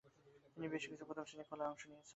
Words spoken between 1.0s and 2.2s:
প্রথম-শ্রেণীর খেলায় অংশ নিয়েছেন।